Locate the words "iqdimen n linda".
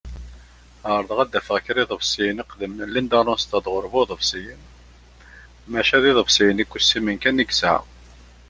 2.43-3.19